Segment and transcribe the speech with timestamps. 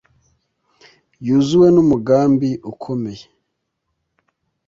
[1.27, 3.25] Yuzuwe n’umugambi ukomeye